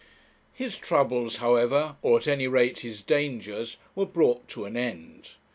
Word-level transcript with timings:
His 0.55 0.79
troubles, 0.79 1.35
however, 1.35 1.95
or 2.01 2.17
at 2.17 2.27
any 2.27 2.47
rate 2.47 2.79
his 2.79 3.03
dangers, 3.03 3.77
were 3.93 4.07
brought 4.07 4.47
to 4.47 4.65
an 4.65 4.75
end. 4.75 5.33